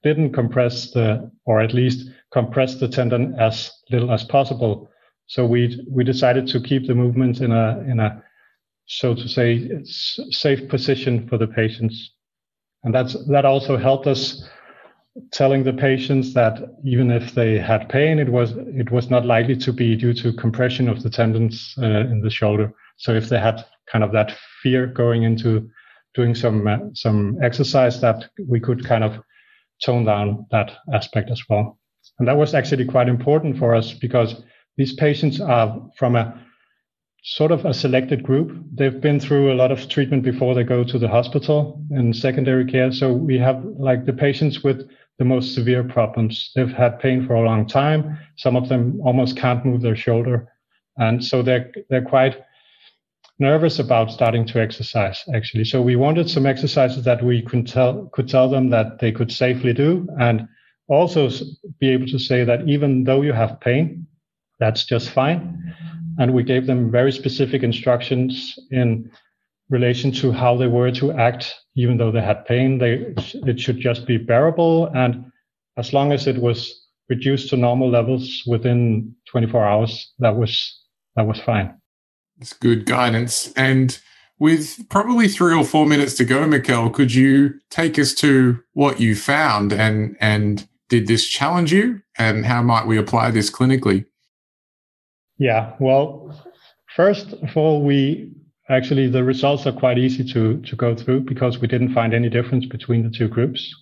didn't 0.03 0.33
compress 0.33 0.91
the, 0.91 1.31
or 1.47 1.61
at 1.61 1.75
least 1.75 2.11
compress 2.33 2.77
the 2.77 2.89
tendon 2.89 3.35
as 3.41 3.73
little 3.91 4.13
as 4.13 4.25
possible. 4.25 4.89
So 5.27 5.45
we 5.45 5.85
we 5.91 6.05
decided 6.05 6.47
to 6.49 6.61
keep 6.61 6.87
the 6.87 6.95
movement 6.95 7.41
in 7.41 7.53
a 7.53 7.81
in 7.81 8.01
a 8.01 8.23
so 8.87 9.15
to 9.15 9.29
say, 9.29 9.69
safe 9.85 10.69
position 10.69 11.29
for 11.29 11.39
the 11.39 11.49
patients. 11.49 12.13
And 12.85 12.95
that's, 12.95 13.17
that 13.27 13.45
also 13.45 13.77
helped 13.77 14.07
us 14.07 14.49
telling 15.33 15.65
the 15.65 15.73
patients 15.73 16.35
that 16.35 16.59
even 16.85 17.11
if 17.11 17.35
they 17.35 17.59
had 17.59 17.89
pain, 17.89 18.19
it 18.19 18.29
was, 18.29 18.53
it 18.57 18.93
was 18.93 19.11
not 19.11 19.27
likely 19.27 19.57
to 19.57 19.73
be 19.73 19.97
due 19.97 20.15
to 20.15 20.33
compression 20.33 20.89
of 20.89 21.03
the 21.03 21.11
tendons 21.11 21.75
uh, 21.79 21.85
in 21.85 22.21
the 22.21 22.31
shoulder. 22.31 22.73
So 22.97 23.13
if 23.13 23.29
they 23.29 23.41
had 23.41 23.65
kind 23.91 24.05
of 24.05 24.13
that 24.13 24.37
fear 24.63 24.87
going 24.87 25.25
into 25.25 25.69
doing 26.15 26.35
some, 26.35 26.67
uh, 26.67 26.79
some 26.95 27.39
exercise 27.43 28.01
that 28.03 28.29
we 28.47 28.61
could 28.61 28.85
kind 28.85 29.03
of 29.03 29.19
tone 29.85 30.05
down 30.05 30.47
that 30.53 30.73
aspect 30.95 31.31
as 31.31 31.43
well. 31.49 31.79
And 32.19 32.29
that 32.29 32.37
was 32.37 32.55
actually 32.55 32.85
quite 32.85 33.09
important 33.09 33.59
for 33.59 33.75
us 33.75 33.93
because 33.93 34.43
these 34.77 34.95
patients 34.95 35.41
are 35.41 35.81
from 35.97 36.17
a 36.17 36.43
sort 37.23 37.51
of 37.51 37.65
a 37.65 37.75
selected 37.75 38.23
group. 38.23 38.57
They've 38.73 39.01
been 39.01 39.19
through 39.19 39.53
a 39.53 39.57
lot 39.57 39.73
of 39.73 39.89
treatment 39.89 40.23
before 40.23 40.55
they 40.55 40.63
go 40.63 40.85
to 40.85 40.99
the 40.99 41.09
hospital 41.09 41.83
in 41.91 42.15
secondary 42.15 42.65
care. 42.65 42.93
So 42.93 43.13
we 43.13 43.37
have 43.39 43.65
like 43.65 44.07
the 44.07 44.13
patients 44.13 44.63
with 44.63 44.89
the 45.19 45.25
most 45.25 45.55
severe 45.55 45.83
problems. 45.83 46.53
They've 46.55 46.71
had 46.71 47.01
pain 47.01 47.27
for 47.27 47.35
a 47.35 47.45
long 47.45 47.67
time. 47.67 48.19
Some 48.37 48.55
of 48.55 48.69
them 48.69 49.01
almost 49.03 49.37
can't 49.37 49.65
move 49.65 49.83
their 49.83 49.97
shoulder. 49.97 50.53
And 50.99 51.25
so 51.25 51.43
they're, 51.43 51.73
they're 51.91 52.05
quite 52.05 52.41
nervous 53.39 53.81
about 53.81 54.13
starting 54.13 54.47
to 54.47 54.61
exercise 54.61 55.25
actually. 55.35 55.65
So 55.65 55.83
we 55.83 55.97
wanted 55.97 56.31
some 56.31 56.47
exercises 56.47 57.05
that 57.05 57.25
we 57.25 57.43
could 57.43 57.67
tell, 57.67 58.09
could 58.13 58.29
tell 58.29 58.49
them 58.49 58.71
that 58.71 59.01
they 59.01 59.11
could 59.11 59.33
safely 59.33 59.73
do 59.73 60.09
and 60.21 60.47
also 60.89 61.29
be 61.81 61.91
able 61.91 62.07
to 62.07 62.19
say 62.19 62.45
that 62.45 62.69
even 62.69 63.05
though 63.05 63.23
you 63.23 63.33
have 63.33 63.61
pain, 63.61 64.06
that's 64.59 64.85
just 64.85 65.11
fine 65.11 65.75
and 66.19 66.33
we 66.33 66.43
gave 66.43 66.67
them 66.67 66.91
very 66.91 67.13
specific 67.13 67.63
instructions 67.63 68.59
in 68.71 69.11
relation 69.69 70.13
to 70.13 70.33
how 70.33 70.57
they 70.57 70.67
were 70.67 70.91
to 70.93 71.13
act, 71.13 71.55
even 71.77 71.97
though 71.97 72.13
they 72.13 72.23
had 72.23 72.47
pain. 72.47 72.79
They, 72.79 73.15
it 73.47 73.61
should 73.61 73.81
just 73.81 74.07
be 74.07 74.17
bearable, 74.17 74.87
and 74.95 75.31
as 75.77 75.93
long 75.93 76.13
as 76.13 76.27
it 76.27 76.39
was 76.39 76.87
reduced 77.09 77.51
to 77.51 77.57
normal 77.57 77.91
levels 77.91 78.43
within 78.47 79.15
24 79.31 79.65
hours, 79.65 80.13
that 80.19 80.37
was 80.37 80.83
that 81.17 81.27
was 81.27 81.41
fine. 81.41 81.75
It's 82.41 82.53
good 82.53 82.85
guidance. 82.87 83.53
And 83.57 83.99
with 84.39 84.87
probably 84.91 85.29
three 85.29 85.55
or 85.55 85.65
four 85.65 85.87
minutes 85.87 86.15
to 86.15 86.25
go, 86.25 86.45
Mikkel, 86.47 86.93
could 86.93 87.15
you 87.15 87.55
take 87.71 87.99
us 87.99 88.13
to 88.15 88.63
what 88.73 89.01
you 89.01 89.15
found 89.15 89.73
and 89.73 90.17
and 90.21 90.69
did 90.89 91.09
this 91.09 91.27
challenge 91.27 91.73
you? 91.73 92.03
And 92.19 92.47
how 92.47 92.63
might 92.63 92.87
we 92.87 92.97
apply 92.97 93.31
this 93.31 93.51
clinically? 93.51 94.07
Yeah, 95.39 95.75
well, 95.79 96.35
first 96.95 97.33
of 97.33 97.57
all, 97.57 97.83
we 97.83 98.33
actually 98.69 99.09
the 99.09 99.23
results 99.23 99.67
are 99.67 99.73
quite 99.73 99.99
easy 99.99 100.25
to 100.33 100.61
to 100.63 100.77
go 100.77 100.95
through 100.95 101.21
because 101.21 101.59
we 101.59 101.69
didn't 101.69 101.95
find 101.95 102.15
any 102.15 102.29
difference 102.29 102.67
between 102.67 103.03
the 103.03 103.11
two 103.11 103.29
groups. 103.29 103.75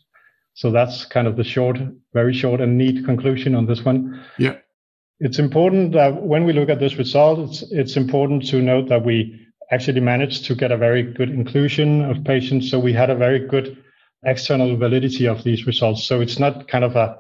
So 0.54 0.70
that's 0.70 1.04
kind 1.04 1.26
of 1.26 1.37
the 1.37 1.44
short, 1.44 1.78
very 2.12 2.32
short 2.32 2.61
and 2.61 2.78
neat 2.78 3.04
conclusion 3.04 3.54
on 3.54 3.66
this 3.66 3.84
one. 3.84 4.25
Yeah. 4.38 4.56
It's 5.20 5.38
important 5.38 5.92
that 5.92 6.23
when 6.23 6.44
we 6.44 6.52
look 6.52 6.68
at 6.68 6.80
this 6.80 6.96
result, 6.96 7.38
it's 7.49 7.62
it's 7.70 7.96
important 7.96 8.46
to 8.49 8.61
note 8.61 8.88
that 8.88 9.04
we 9.04 9.40
actually 9.70 10.00
managed 10.00 10.44
to 10.46 10.54
get 10.54 10.73
a 10.73 10.76
very 10.76 11.02
good 11.02 11.30
inclusion 11.30 12.04
of 12.04 12.25
patients. 12.25 12.70
So 12.70 12.78
we 12.78 12.92
had 12.92 13.11
a 13.11 13.16
very 13.16 13.46
good 13.46 13.76
external 14.25 14.76
validity 14.76 15.26
of 15.26 15.44
these 15.44 15.66
results. 15.66 16.04
So 16.04 16.20
it's 16.20 16.38
not 16.38 16.68
kind 16.68 16.84
of 16.84 16.96
a 16.96 17.18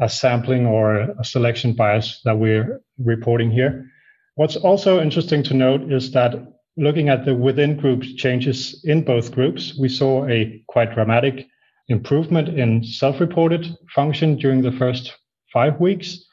a 0.00 0.08
sampling 0.08 0.66
or 0.66 0.96
a 1.18 1.24
selection 1.24 1.72
bias 1.72 2.20
that 2.24 2.38
we're 2.38 2.80
reporting 2.98 3.50
here. 3.50 3.90
What's 4.36 4.56
also 4.56 5.00
interesting 5.00 5.42
to 5.44 5.54
note 5.54 5.92
is 5.92 6.10
that 6.12 6.34
looking 6.76 7.08
at 7.08 7.24
the 7.24 7.34
within 7.34 7.76
group 7.76 8.02
changes 8.16 8.82
in 8.84 9.04
both 9.04 9.32
groups, 9.32 9.78
we 9.78 9.88
saw 9.88 10.26
a 10.26 10.62
quite 10.66 10.94
dramatic 10.94 11.46
improvement 11.88 12.48
in 12.48 12.82
self-reported 12.82 13.66
function 13.94 14.36
during 14.36 14.62
the 14.62 14.72
first 14.72 15.14
five 15.52 15.78
weeks, 15.78 16.24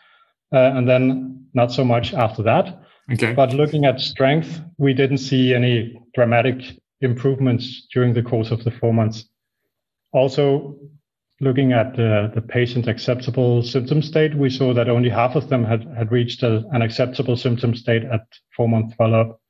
uh, 0.54 0.72
and 0.76 0.90
then 0.90 1.46
not 1.54 1.72
so 1.72 1.84
much 1.84 2.14
after 2.14 2.42
that. 2.44 2.82
Okay. 3.12 3.34
But 3.34 3.54
looking 3.54 3.86
at 3.86 4.00
strength, 4.00 4.62
we 4.78 4.94
didn't 4.94 5.18
see 5.18 5.54
any 5.54 6.02
dramatic 6.16 6.80
improvements 7.02 7.88
during 7.94 8.14
the 8.14 8.24
course 8.24 8.52
of 8.52 8.64
the 8.64 8.72
four 8.72 8.94
months. 8.94 9.26
Also, 10.14 10.78
looking 11.42 11.74
at 11.74 11.96
the, 11.96 12.32
the 12.34 12.42
patient 12.42 12.88
acceptable 12.88 13.64
symptom 13.64 14.02
state, 14.02 14.36
we 14.36 14.50
saw 14.50 14.74
that 14.74 14.88
only 14.88 15.10
half 15.10 15.36
of 15.36 15.50
them 15.50 15.64
had, 15.64 15.84
had 15.98 16.12
reached 16.12 16.44
a, 16.44 16.64
an 16.72 16.82
acceptable 16.82 17.36
symptom 17.36 17.76
state 17.76 18.04
at 18.04 18.28
four 18.56 18.70
month 18.70 18.96
follow 18.96 19.22
up. 19.22 19.42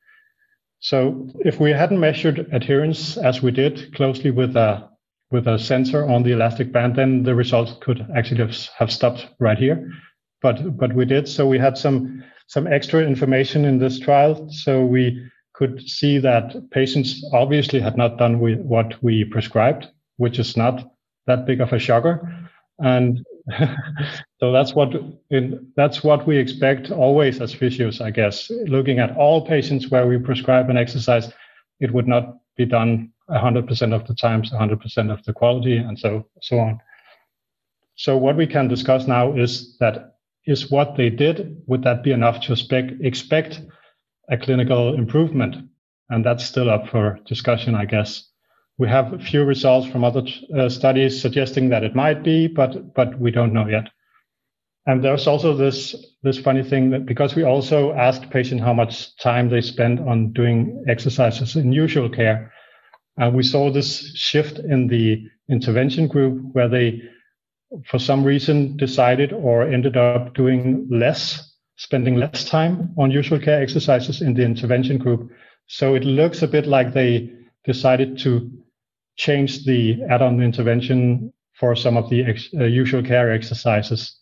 So 0.79 1.29
if 1.41 1.59
we 1.59 1.71
hadn't 1.71 1.99
measured 1.99 2.47
adherence 2.51 3.17
as 3.17 3.43
we 3.43 3.51
did 3.51 3.93
closely 3.93 4.31
with 4.31 4.55
a 4.55 4.89
with 5.29 5.47
a 5.47 5.57
sensor 5.57 6.09
on 6.09 6.23
the 6.23 6.33
elastic 6.33 6.73
band, 6.73 6.97
then 6.97 7.23
the 7.23 7.33
results 7.33 7.73
could 7.79 8.05
actually 8.13 8.41
have, 8.41 8.55
have 8.77 8.91
stopped 8.91 9.27
right 9.39 9.57
here. 9.57 9.89
But 10.41 10.77
but 10.77 10.93
we 10.93 11.05
did. 11.05 11.27
So 11.27 11.47
we 11.47 11.59
had 11.59 11.77
some 11.77 12.23
some 12.47 12.67
extra 12.67 13.01
information 13.01 13.65
in 13.65 13.77
this 13.77 13.99
trial. 13.99 14.49
So 14.49 14.83
we 14.83 15.29
could 15.53 15.81
see 15.87 16.17
that 16.17 16.55
patients 16.71 17.23
obviously 17.33 17.79
had 17.79 17.97
not 17.97 18.17
done 18.17 18.39
what 18.39 19.01
we 19.03 19.23
prescribed, 19.25 19.87
which 20.17 20.39
is 20.39 20.57
not 20.57 20.91
that 21.27 21.45
big 21.45 21.61
of 21.61 21.73
a 21.73 21.79
shocker. 21.79 22.37
And 22.79 23.23
so 24.39 24.51
that's 24.51 24.73
what 24.73 24.93
in, 25.29 25.71
that's 25.75 26.03
what 26.03 26.27
we 26.27 26.37
expect 26.37 26.91
always 26.91 27.41
as 27.41 27.53
physios, 27.53 28.01
I 28.01 28.11
guess. 28.11 28.49
Looking 28.67 28.99
at 28.99 29.15
all 29.15 29.45
patients 29.45 29.89
where 29.89 30.07
we 30.07 30.17
prescribe 30.17 30.69
an 30.69 30.77
exercise, 30.77 31.31
it 31.79 31.93
would 31.93 32.07
not 32.07 32.37
be 32.57 32.65
done 32.65 33.11
100% 33.29 33.93
of 33.93 34.07
the 34.07 34.13
times, 34.13 34.51
100% 34.51 35.11
of 35.11 35.23
the 35.23 35.33
quality, 35.33 35.77
and 35.77 35.97
so 35.97 36.27
so 36.41 36.59
on. 36.59 36.79
So 37.95 38.17
what 38.17 38.35
we 38.35 38.47
can 38.47 38.67
discuss 38.67 39.07
now 39.07 39.35
is 39.35 39.77
that 39.79 40.15
is 40.45 40.71
what 40.71 40.95
they 40.95 41.09
did. 41.09 41.61
Would 41.67 41.83
that 41.83 42.03
be 42.03 42.11
enough 42.11 42.41
to 42.41 42.53
expect 42.53 42.93
expect 43.01 43.61
a 44.29 44.37
clinical 44.37 44.95
improvement? 44.95 45.69
And 46.09 46.25
that's 46.25 46.43
still 46.43 46.69
up 46.69 46.89
for 46.89 47.19
discussion, 47.25 47.73
I 47.75 47.85
guess. 47.85 48.30
We 48.81 48.87
have 48.87 49.13
a 49.13 49.19
few 49.19 49.43
results 49.43 49.85
from 49.85 50.03
other 50.03 50.23
uh, 50.57 50.67
studies 50.67 51.21
suggesting 51.21 51.69
that 51.69 51.83
it 51.83 51.93
might 51.93 52.23
be, 52.23 52.47
but 52.47 52.95
but 52.95 53.19
we 53.19 53.29
don't 53.29 53.53
know 53.53 53.67
yet. 53.67 53.87
And 54.87 55.03
there's 55.03 55.27
also 55.27 55.55
this 55.55 55.95
this 56.23 56.39
funny 56.39 56.63
thing 56.63 56.89
that 56.89 57.05
because 57.05 57.35
we 57.35 57.43
also 57.43 57.93
asked 57.93 58.31
patients 58.31 58.63
how 58.63 58.73
much 58.73 59.15
time 59.17 59.49
they 59.49 59.61
spend 59.61 59.99
on 59.99 60.33
doing 60.33 60.83
exercises 60.87 61.55
in 61.55 61.71
usual 61.71 62.09
care, 62.09 62.51
uh, 63.21 63.29
we 63.31 63.43
saw 63.43 63.69
this 63.69 64.15
shift 64.15 64.57
in 64.57 64.87
the 64.87 65.27
intervention 65.47 66.07
group 66.07 66.41
where 66.53 66.67
they, 66.67 67.03
for 67.85 67.99
some 67.99 68.23
reason, 68.23 68.77
decided 68.77 69.31
or 69.31 69.61
ended 69.61 69.95
up 69.95 70.33
doing 70.33 70.87
less, 70.89 71.55
spending 71.75 72.15
less 72.15 72.45
time 72.45 72.95
on 72.97 73.11
usual 73.11 73.37
care 73.37 73.61
exercises 73.61 74.23
in 74.23 74.33
the 74.33 74.43
intervention 74.43 74.97
group. 74.97 75.29
So 75.67 75.93
it 75.93 76.03
looks 76.03 76.41
a 76.41 76.47
bit 76.47 76.65
like 76.65 76.93
they 76.93 77.29
decided 77.63 78.17
to 78.17 78.60
change 79.15 79.65
the 79.65 80.03
add-on 80.09 80.41
intervention 80.41 81.33
for 81.59 81.75
some 81.75 81.97
of 81.97 82.09
the 82.09 82.23
ex- 82.25 82.49
uh, 82.59 82.63
usual 82.63 83.03
care 83.03 83.31
exercises. 83.31 84.17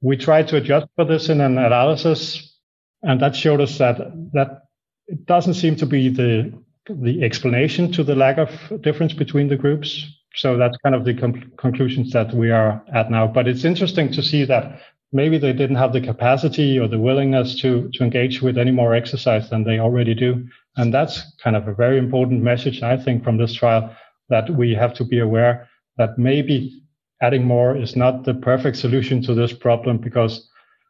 We 0.00 0.16
tried 0.16 0.48
to 0.48 0.56
adjust 0.56 0.86
for 0.96 1.04
this 1.04 1.28
in 1.28 1.40
an 1.40 1.58
analysis, 1.58 2.58
and 3.02 3.20
that 3.20 3.36
showed 3.36 3.60
us 3.60 3.78
that 3.78 3.98
that 4.32 4.62
it 5.06 5.26
doesn't 5.26 5.54
seem 5.54 5.76
to 5.76 5.86
be 5.86 6.08
the 6.08 6.52
the 6.88 7.22
explanation 7.22 7.92
to 7.92 8.04
the 8.04 8.14
lack 8.14 8.38
of 8.38 8.50
difference 8.82 9.12
between 9.14 9.48
the 9.48 9.56
groups. 9.56 10.04
So 10.36 10.56
that's 10.56 10.76
kind 10.78 10.94
of 10.94 11.04
the 11.04 11.14
com- 11.14 11.52
conclusions 11.56 12.12
that 12.12 12.34
we 12.34 12.50
are 12.50 12.82
at 12.92 13.10
now. 13.10 13.26
But 13.26 13.46
it's 13.46 13.64
interesting 13.64 14.12
to 14.12 14.22
see 14.22 14.44
that 14.44 14.80
maybe 15.12 15.38
they 15.38 15.52
didn't 15.52 15.76
have 15.76 15.92
the 15.92 16.00
capacity 16.00 16.78
or 16.78 16.88
the 16.88 16.98
willingness 16.98 17.60
to 17.60 17.90
to 17.94 18.04
engage 18.04 18.42
with 18.42 18.58
any 18.58 18.72
more 18.72 18.94
exercise 18.94 19.48
than 19.50 19.64
they 19.64 19.78
already 19.78 20.14
do. 20.14 20.46
And 20.76 20.92
that's 20.92 21.22
kind 21.42 21.56
of 21.56 21.68
a 21.68 21.74
very 21.74 21.98
important 21.98 22.42
message, 22.42 22.82
I 22.82 22.96
think, 22.96 23.22
from 23.22 23.38
this 23.38 23.54
trial 23.54 23.94
that 24.28 24.50
we 24.50 24.74
have 24.74 24.94
to 24.94 25.04
be 25.04 25.18
aware 25.18 25.68
that 25.96 26.18
maybe 26.18 26.82
adding 27.22 27.44
more 27.44 27.76
is 27.76 27.96
not 27.96 28.24
the 28.24 28.34
perfect 28.34 28.76
solution 28.76 29.22
to 29.22 29.34
this 29.34 29.52
problem 29.52 29.98
because 29.98 30.48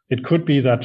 it 0.09 0.23
could 0.23 0.45
be 0.45 0.59
that 0.59 0.81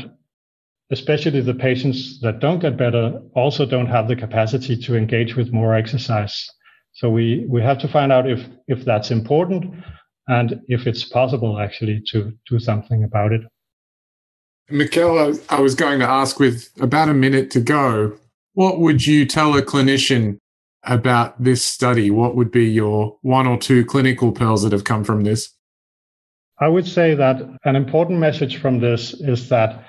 especially 0.91 1.41
the 1.41 1.55
patients 1.55 2.21
that 2.21 2.41
don't 2.41 2.59
get 2.59 2.77
better 2.77 3.21
also 3.35 3.65
don't 3.65 3.87
have 3.87 4.09
the 4.09 4.17
capacity 4.17 4.77
to 4.77 4.97
engage 4.97 5.37
with 5.37 5.53
more 5.53 5.75
exercise. 5.75 6.49
So 6.93 7.09
we, 7.09 7.47
we 7.49 7.63
have 7.63 7.79
to 7.79 7.89
find 7.89 8.11
out 8.11 8.29
if, 8.29 8.45
if 8.67 8.85
that's 8.85 9.11
important 9.11 9.73
and 10.27 10.61
if 10.67 10.87
it's 10.87 11.05
possible 11.05 11.61
actually 11.61 12.03
to 12.09 12.33
do 12.49 12.59
something 12.59 13.05
about 13.05 13.33
it. 13.33 13.43
Mikkel, 14.71 15.41
I 15.49 15.61
was 15.61 15.75
going 15.75 16.01
to 16.01 16.09
ask 16.09 16.39
with 16.39 16.71
about 16.81 17.09
a 17.09 17.15
minute 17.15 17.51
to 17.53 17.61
go, 17.61 18.17
what 18.55 18.81
would 18.81 19.07
you 19.07 19.27
tell 19.27 19.57
a 19.57 19.63
clinician 19.63 20.39
about 20.85 21.43
this 21.43 21.65
study? 21.65 22.11
What 22.11 22.37
would 22.37 22.51
be 22.51 22.65
your 22.65 23.19
one 23.23 23.47
or 23.47 23.59
two 23.59 23.85
clinical 23.85 24.33
pearls 24.33 24.63
that 24.63 24.73
have 24.73 24.85
come 24.85 25.05
from 25.05 25.25
this? 25.25 25.53
I 26.59 26.69
would 26.69 26.87
say 26.87 27.15
that 27.15 27.41
an 27.65 27.77
important 27.77 28.19
message 28.19 28.61
from 28.61 28.81
this 28.81 29.15
is 29.15 29.49
that 29.49 29.85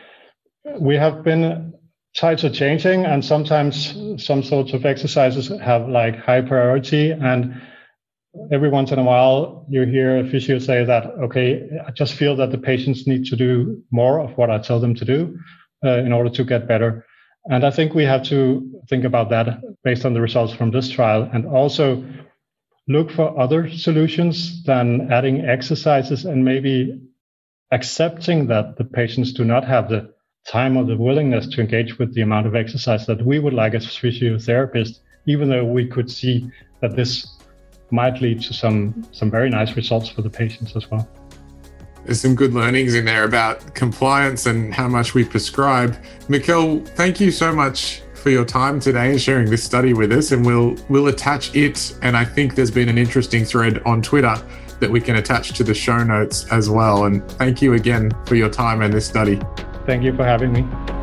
we 0.79 0.95
have 0.95 1.24
been 1.24 1.74
tides 2.15 2.43
are 2.43 2.50
changing 2.50 3.05
and 3.05 3.24
sometimes 3.24 3.95
some 4.24 4.43
sorts 4.43 4.74
of 4.74 4.86
exercises 4.86 5.48
have 5.62 5.88
like 5.88 6.15
high 6.17 6.41
priority 6.41 7.12
and 7.12 7.62
every 8.51 8.69
once 8.69 8.91
in 8.91 9.00
a 9.00 9.03
while 9.03 9.65
you 9.69 9.83
hear 9.83 10.17
a 10.17 10.29
physio 10.29 10.60
say 10.60 10.83
that 10.83 11.05
okay 11.21 11.69
i 11.88 11.91
just 11.91 12.13
feel 12.13 12.36
that 12.36 12.51
the 12.51 12.57
patients 12.57 13.07
need 13.07 13.25
to 13.25 13.36
do 13.38 13.81
more 13.91 14.19
of 14.19 14.38
what 14.38 14.50
i 14.50 14.57
tell 14.57 14.79
them 14.79 14.93
to 14.93 15.05
do 15.05 15.38
uh, 15.86 16.00
in 16.00 16.12
order 16.12 16.29
to 16.29 16.43
get 16.43 16.67
better 16.67 17.05
and 17.45 17.65
I 17.65 17.71
think 17.71 17.93
we 17.93 18.03
have 18.03 18.24
to 18.24 18.81
think 18.88 19.03
about 19.03 19.29
that 19.29 19.62
based 19.83 20.05
on 20.05 20.13
the 20.13 20.21
results 20.21 20.53
from 20.53 20.71
this 20.71 20.89
trial 20.89 21.29
and 21.33 21.45
also 21.45 22.05
look 22.88 23.12
for 23.12 23.39
other 23.39 23.69
solutions 23.69 24.63
than 24.63 25.12
adding 25.12 25.45
exercises 25.45 26.25
and 26.25 26.43
maybe 26.45 27.01
accepting 27.71 28.48
that 28.48 28.77
the 28.77 28.83
patients 28.83 29.33
do 29.33 29.45
not 29.45 29.63
have 29.63 29.89
the 29.89 30.13
time 30.48 30.75
or 30.77 30.83
the 30.83 30.98
willingness 30.98 31.48
to 31.48 31.62
engage 31.62 31.98
with 31.98 32.13
the 32.13 32.21
amount 32.21 32.48
of 32.48 32.55
exercise 32.55 33.05
that 33.05 33.25
we 33.25 33.39
would 33.39 33.53
like 33.53 33.74
as 33.74 33.86
physiotherapists, 33.86 35.00
even 35.27 35.50
though 35.50 35.65
we 35.65 35.88
could 35.88 36.10
see 36.10 36.50
that 36.81 36.95
this 36.95 37.38
might 37.91 38.21
lead 38.21 38.41
to 38.41 38.53
some, 38.53 39.05
some 39.12 39.29
very 39.29 39.50
nice 39.50 39.75
results 39.75 40.10
for 40.10 40.21
the 40.21 40.29
patients 40.29 40.75
as 40.75 40.89
well. 40.89 41.07
There's 42.05 42.22
some 42.22 42.36
good 42.36 42.53
learnings 42.53 42.96
in 42.96 43.05
there 43.05 43.24
about 43.24 43.74
compliance 43.75 44.46
and 44.46 44.74
how 44.74 44.88
much 44.88 45.13
we 45.13 45.24
prescribe. 45.24 45.98
Mikkel, 46.27 46.88
thank 46.89 47.20
you 47.20 47.31
so 47.31 47.53
much 47.53 48.01
for 48.13 48.29
your 48.29 48.46
time 48.46 48.79
today 48.79 49.12
and 49.12 49.22
sharing 49.22 49.50
this 49.50 49.63
study 49.63 49.93
with 49.93 50.12
us. 50.12 50.31
And 50.31 50.46
we'll 50.46 50.75
we'll 50.89 51.08
attach 51.08 51.55
it. 51.55 51.96
And 52.01 52.15
I 52.17 52.25
think 52.25 52.55
there's 52.55 52.72
been 52.72 52.89
an 52.89 52.98
interesting 52.98 53.46
thread 53.46 53.81
on 53.84 54.01
Twitter 54.01 54.36
that 54.79 54.89
we 54.89 55.00
can 55.00 55.18
attach 55.18 55.53
to 55.53 55.64
the 55.64 55.74
show 55.74 56.03
notes 56.03 56.46
as 56.51 56.70
well. 56.70 57.05
And 57.05 57.27
thank 57.33 57.61
you 57.61 57.74
again 57.74 58.11
for 58.25 58.35
your 58.35 58.50
time 58.50 58.81
and 58.81 58.94
this 58.94 59.05
study. 59.05 59.40
Thank 59.85 60.03
you 60.03 60.16
for 60.16 60.24
having 60.24 60.51
me. 60.51 61.00